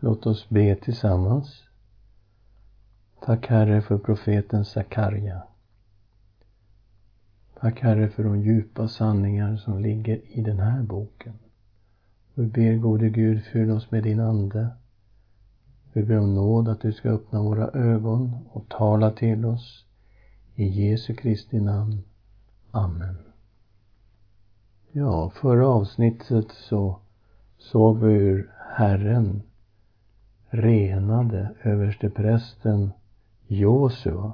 [0.00, 1.64] Låt oss be tillsammans.
[3.20, 5.42] Tack Herre för profeten Sakarja.
[7.60, 11.32] Tack Herre för de djupa sanningar som ligger i den här boken.
[12.34, 14.68] Vi ber gode Gud, fyll oss med din Ande.
[15.92, 19.84] Vi ber om nåd att du ska öppna våra ögon och tala till oss.
[20.54, 22.02] I Jesu Kristi namn.
[22.70, 23.16] Amen.
[24.92, 27.00] Ja, förra avsnittet så
[27.58, 29.42] såg vi hur Herren
[30.50, 32.92] renade översteprästen
[33.46, 34.32] Josua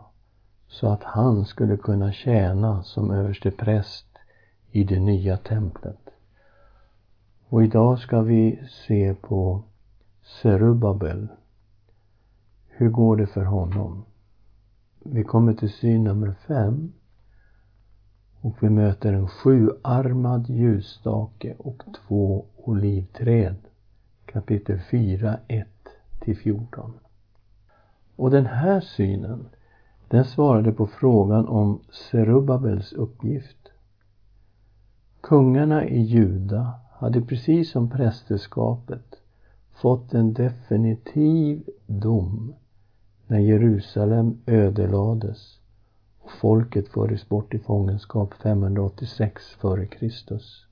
[0.69, 4.07] så att han skulle kunna tjäna som överstepräst
[4.71, 6.11] i det nya templet.
[7.49, 9.63] Och idag ska vi se på
[10.23, 11.29] Serubabel.
[12.69, 14.05] Hur går det för honom?
[15.05, 16.93] Vi kommer till syn nummer fem
[18.41, 23.57] och vi möter en sjuarmad ljusstake och två olivträd.
[24.27, 25.69] Kapitel 4, 1
[26.25, 26.93] till 14.
[28.17, 29.49] Och den här synen,
[30.09, 33.69] den svarade på frågan om Serubabels uppgift.
[35.21, 39.15] Kungarna i Juda hade precis som prästerskapet
[39.73, 42.55] fått en definitiv dom
[43.27, 45.59] när Jerusalem ödelades
[46.21, 50.72] och folket fördes bort i fångenskap 586 f.Kr.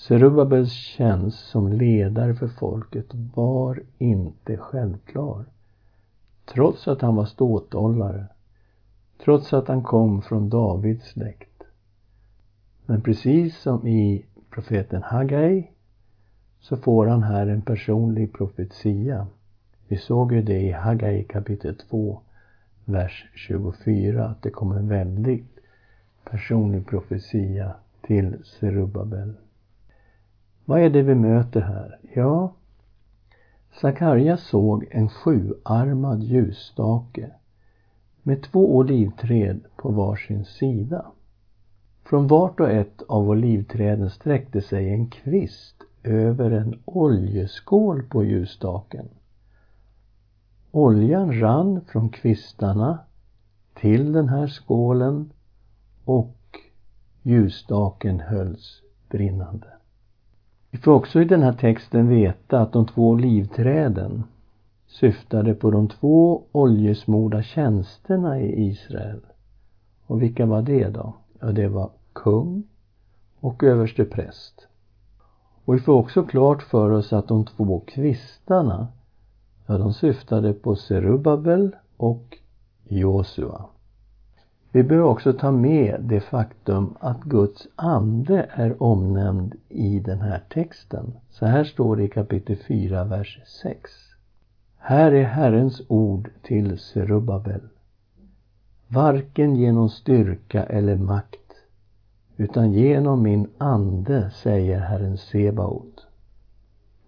[0.00, 5.44] Serubabels tjänst som ledare för folket var inte självklar.
[6.44, 8.26] Trots att han var ståthållare.
[9.24, 11.62] Trots att han kom från Davids släkt.
[12.86, 15.70] Men precis som i profeten Hagai
[16.60, 19.26] så får han här en personlig profetia.
[19.88, 22.20] Vi såg ju det i Hagai kapitel 2,
[22.84, 25.58] vers 24, att det kom en väldigt
[26.24, 29.34] personlig profetia till Serubabel.
[30.70, 31.98] Vad är det vi möter här?
[32.14, 32.52] Ja,
[33.72, 37.30] Sakarja såg en sjuarmad ljusstake
[38.22, 41.06] med två olivträd på varsin sida.
[42.04, 49.08] Från vart och ett av olivträden sträckte sig en kvist över en oljeskål på ljusstaken.
[50.70, 52.98] Oljan rann från kvistarna
[53.74, 55.32] till den här skålen
[56.04, 56.58] och
[57.22, 59.79] ljusstaken hölls brinnande.
[60.70, 64.24] Vi får också i den här texten veta att de två olivträden
[64.86, 69.20] syftade på de två oljesmorda tjänsterna i Israel.
[70.06, 71.14] Och vilka var det då?
[71.40, 72.62] Ja, det var kung
[73.40, 74.66] och överste präst.
[75.64, 78.88] Och vi får också klart för oss att de två kvistarna,
[79.66, 82.38] ja, de syftade på Serubabel och
[82.88, 83.64] Josua.
[84.72, 90.42] Vi bör också ta med det faktum att Guds ande är omnämnd i den här
[90.48, 91.12] texten.
[91.30, 93.90] Så här står det i kapitel 4, vers 6.
[94.78, 97.60] Här är Herrens ord till Serubabel.
[98.88, 101.54] Varken genom styrka eller makt,
[102.36, 106.06] utan genom min ande, säger Herren Sebaot.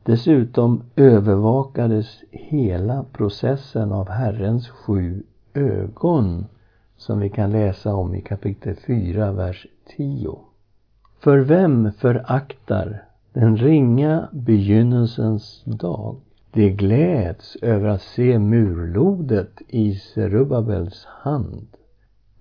[0.03, 5.23] Dessutom övervakades hela processen av Herrens sju
[5.55, 6.47] ögon
[7.02, 10.38] som vi kan läsa om i kapitel 4, vers 10.
[11.20, 16.16] För vem föraktar den ringa begynnelsens dag?
[16.52, 21.66] De gläds över att se murlodet i Serubabels hand.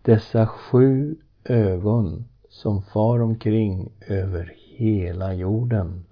[0.01, 6.05] Dessa sju ögon som far omkring över hela jorden.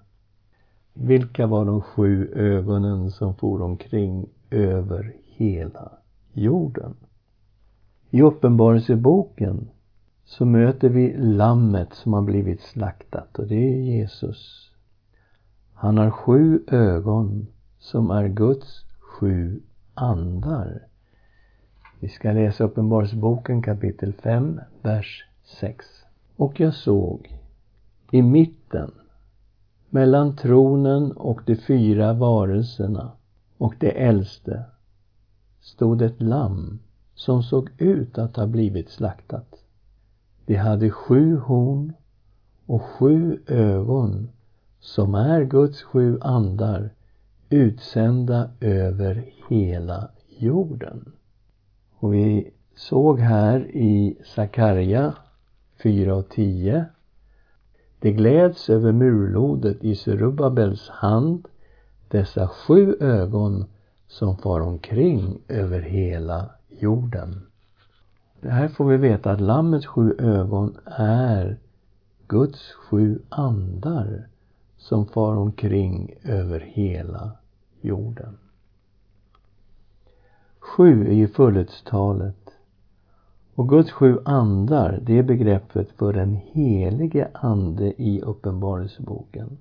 [0.94, 5.92] Vilka var de sju ögonen som for omkring över hela
[6.34, 6.96] jorden?
[8.12, 9.70] I Uppenbarelseboken
[10.26, 14.72] så möter vi lammet som har blivit slaktat och det är Jesus.
[15.74, 17.48] Han har sju ögon
[17.80, 19.62] som är Guds sju
[19.94, 20.88] andar.
[22.00, 25.86] Vi ska läsa Uppenbarelseboken kapitel 5, vers 6.
[26.36, 27.40] Och jag såg
[28.12, 28.92] i mitten
[29.90, 33.12] mellan tronen och de fyra varelserna
[33.58, 34.64] och det äldste
[35.62, 36.80] stod ett lamm
[37.20, 39.56] som såg ut att ha blivit slaktat.
[40.46, 41.94] Det hade sju horn
[42.66, 44.30] och sju ögon
[44.80, 46.90] som är Guds sju andar
[47.50, 51.12] utsända över hela jorden.
[51.96, 55.14] Och vi såg här i Sakarja
[55.84, 56.86] 4 och 10
[58.00, 61.48] det gläds över murlodet i Serubabels hand
[62.08, 63.66] dessa sju ögon
[64.08, 67.42] som far omkring över hela jorden.
[68.42, 71.58] Det här får vi veta att Lammets sju ögon är
[72.28, 74.28] Guds sju andar
[74.78, 77.32] som far omkring över hela
[77.82, 78.38] jorden.
[80.60, 82.50] Sju är ju fullhetstalet.
[83.56, 89.58] Och Guds sju andar, det är begreppet för den helige Ande i Uppenbarelseboken.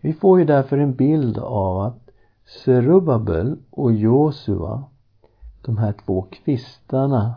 [0.00, 2.10] Vi får ju därför en bild av att
[2.64, 4.84] Serubabel och Josua,
[5.64, 7.34] de här två kvistarna,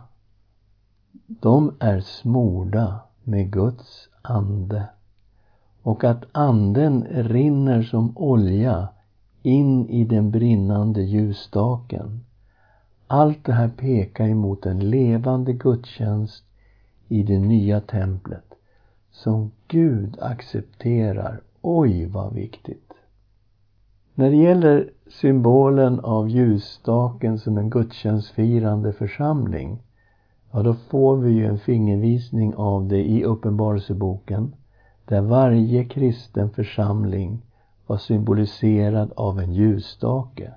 [1.28, 4.90] de är smorda med Guds ande
[5.82, 8.88] och att anden rinner som olja
[9.42, 12.26] in i den brinnande ljusstaken.
[13.08, 16.44] Allt det här pekar emot en levande gudstjänst
[17.08, 18.54] i det nya templet
[19.12, 21.42] som Gud accepterar.
[21.62, 22.94] Oj, vad viktigt!
[24.16, 29.80] När det gäller symbolen av ljusstaken som en gudstjänstfirande församling,
[30.51, 34.56] ja då får vi ju en fingervisning av det i Uppenbarelseboken,
[35.06, 37.42] där varje kristen församling
[37.88, 40.54] var symboliserad av en ljusstake.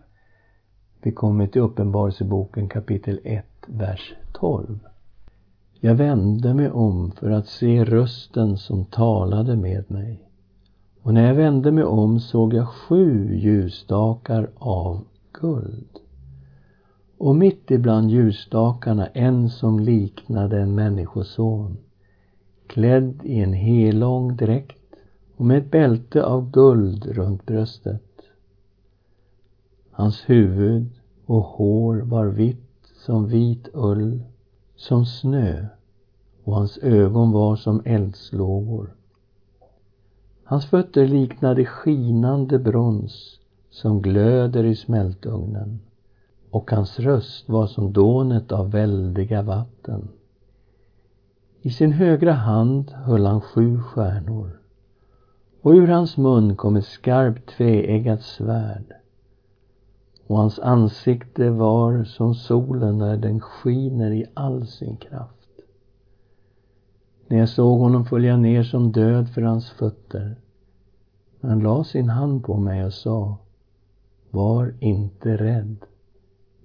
[1.03, 4.79] Vi kommer till Uppenbarelseboken kapitel 1, vers 12.
[5.81, 10.30] Jag vände mig om för att se rösten som talade med mig.
[11.03, 15.99] Och när jag vände mig om såg jag sju ljusstakar av guld.
[17.19, 21.77] Och mitt ibland ljusstakarna en som liknade en människoson,
[22.67, 24.95] klädd i en helång dräkt
[25.37, 28.03] och med ett bälte av guld runt bröstet.
[29.91, 30.87] Hans huvud
[31.27, 34.23] och hår var vitt som vit ull,
[34.77, 35.67] som snö
[36.45, 38.97] och hans ögon var som eldslågor.
[40.51, 43.39] Hans fötter liknade skinande brons
[43.71, 45.81] som glöder i smältugnen
[46.51, 50.09] och hans röst var som dånet av väldiga vatten.
[51.63, 54.61] I sin högra hand höll han sju stjärnor
[55.63, 58.95] och ur hans mun kom ett skarpt tveeggat svärd
[60.27, 65.40] och hans ansikte var som solen när den skiner i all sin kraft.
[67.31, 70.37] När jag såg honom föll jag ner som död för hans fötter.
[71.41, 73.39] Han la sin hand på mig och sa
[74.31, 75.77] Var inte rädd.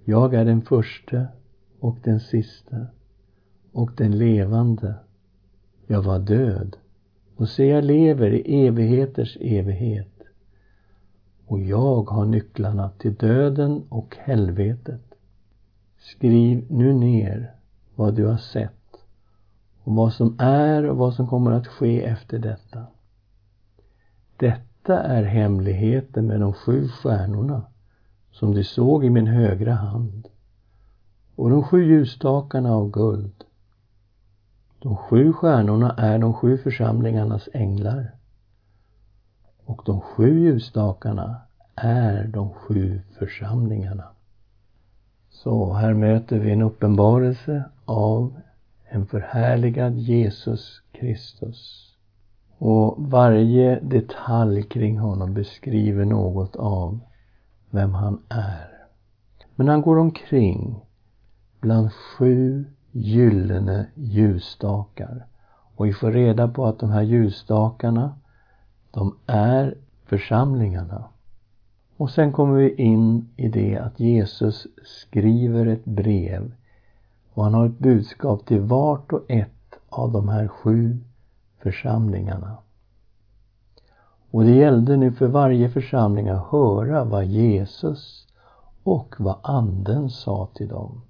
[0.06, 1.28] Jag är den förste
[1.80, 2.88] och den siste
[3.72, 4.96] och den levande.
[5.88, 6.78] Jag var död
[7.36, 10.22] och se jag lever i evigheters evighet
[11.46, 15.16] och jag har nycklarna till döden och helvetet.
[16.00, 17.56] Skriv nu ner
[17.96, 18.85] vad du har sett
[19.86, 22.86] om vad som är och vad som kommer att ske efter detta.
[24.38, 27.62] Detta är hemligheten med de sju stjärnorna
[28.32, 30.28] som du såg i min högra hand
[31.36, 33.44] och de sju ljusstakarna av guld.
[34.80, 38.12] De sju stjärnorna är de sju församlingarnas änglar
[39.66, 41.36] och de sju ljusstakarna
[41.76, 44.04] är de sju församlingarna.
[45.30, 48.34] Så här möter vi en uppenbarelse av
[48.90, 51.92] en förhärligad Jesus Kristus.
[52.58, 57.00] Och varje detalj kring honom beskriver något av
[57.70, 58.72] vem han är.
[59.56, 60.86] Men han går omkring
[61.60, 65.26] bland sju gyllene ljusstakar.
[65.76, 68.16] Och vi får reda på att de här ljusstakarna,
[68.92, 71.04] de är församlingarna.
[71.98, 76.52] Och sen kommer vi in i det att Jesus skriver ett brev
[77.36, 80.98] och han har ett budskap till vart och ett av de här sju
[81.58, 82.58] församlingarna.
[84.32, 88.28] Och det gällde nu för varje församling att höra vad Jesus
[88.84, 91.02] och vad Anden sa till dem.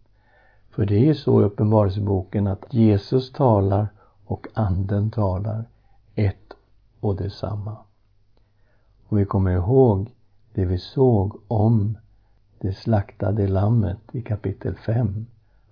[0.69, 3.87] För det är ju så i Uppenbarelseboken att Jesus talar
[4.25, 5.65] och Anden talar
[6.15, 6.53] ett
[6.99, 7.77] och detsamma.
[9.07, 10.11] Och vi kommer ihåg
[10.53, 11.97] det vi såg om
[12.59, 15.25] det slaktade lammet i kapitel 5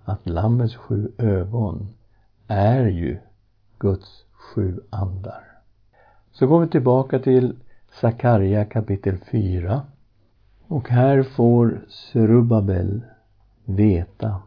[0.06, 1.88] att Lammets sju ögon
[2.48, 3.18] är ju
[3.80, 5.44] Guds sju andar.
[6.32, 7.56] Så går vi tillbaka till
[8.02, 9.82] Sakarja kapitel 4.
[10.68, 13.02] Och här får Serubabel
[13.66, 14.42] veta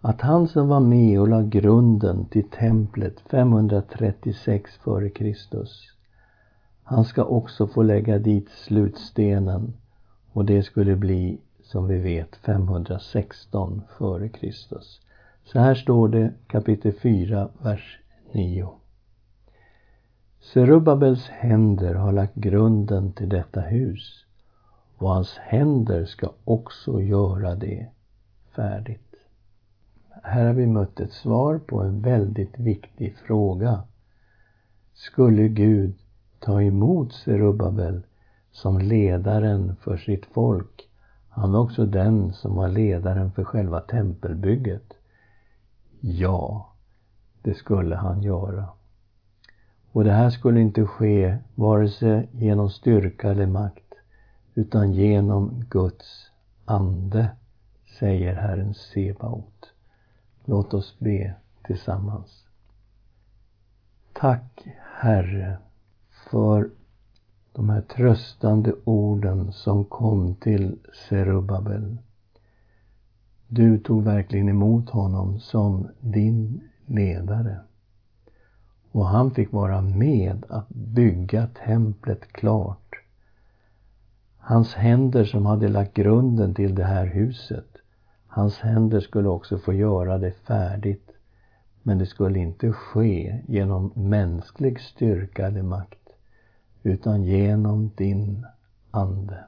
[0.00, 5.34] att han som var med och la grunden till templet 536 f.Kr.
[6.82, 9.72] Han ska också få lägga dit slutstenen
[10.32, 15.00] och det skulle bli som vi vet 516 före Kristus.
[15.44, 18.00] Så här står det kapitel 4, vers
[18.32, 18.68] 9.
[20.40, 24.24] Serubabels händer har lagt grunden till detta hus
[24.96, 27.86] och hans händer ska också göra det
[28.54, 29.14] färdigt.
[30.22, 33.82] Här har vi mött ett svar på en väldigt viktig fråga.
[34.94, 35.94] Skulle Gud
[36.38, 38.02] ta emot Serubabel
[38.50, 40.85] som ledaren för sitt folk.
[41.36, 44.92] Han var också den som var ledaren för själva tempelbygget.
[46.00, 46.72] Ja,
[47.42, 48.68] det skulle han göra.
[49.92, 53.94] Och det här skulle inte ske vare sig genom styrka eller makt,
[54.54, 56.30] utan genom Guds
[56.64, 57.28] ande,
[57.98, 59.72] säger Herren Sebaot.
[60.44, 62.44] Låt oss be tillsammans.
[64.12, 64.66] Tack,
[65.00, 65.58] Herre,
[66.30, 66.70] för
[67.56, 71.96] de här tröstande orden som kom till Serubabel.
[73.48, 77.60] Du tog verkligen emot honom som din ledare.
[78.92, 82.94] Och han fick vara med att bygga templet klart.
[84.38, 87.76] Hans händer som hade lagt grunden till det här huset,
[88.26, 91.10] hans händer skulle också få göra det färdigt.
[91.82, 95.95] Men det skulle inte ske genom mänsklig styrka eller makt,
[96.86, 98.46] utan genom din
[98.90, 99.44] Ande.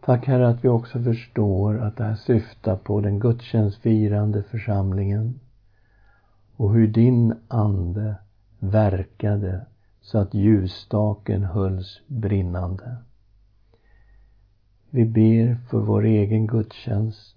[0.00, 5.40] Tack Herre att vi också förstår att det här syftar på den gudstjänstfirande församlingen
[6.56, 8.16] och hur din Ande
[8.58, 9.66] verkade
[10.00, 12.96] så att ljusstaken hölls brinnande.
[14.90, 17.36] Vi ber för vår egen gudstjänst.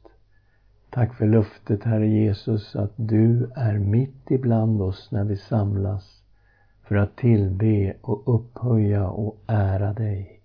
[0.90, 6.17] Tack för löftet, Herre Jesus, att du är mitt ibland oss när vi samlas
[6.88, 10.42] för att tillbe och upphöja och ära dig.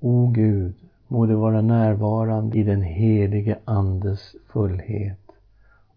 [0.00, 0.74] O Gud,
[1.08, 5.30] må du vara närvarande i den helige Andes fullhet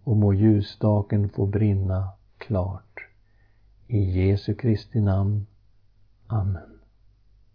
[0.03, 3.00] och må ljusstaken få brinna klart.
[3.88, 5.45] I Jesu Kristi namn.
[6.27, 6.78] Amen.